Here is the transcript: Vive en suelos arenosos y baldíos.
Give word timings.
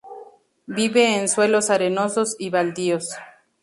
Vive 0.65 1.19
en 1.19 1.29
suelos 1.29 1.69
arenosos 1.69 2.35
y 2.39 2.49
baldíos. 2.49 3.09